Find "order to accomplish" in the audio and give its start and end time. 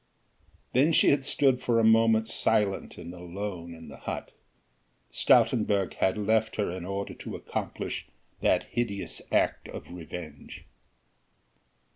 6.87-8.07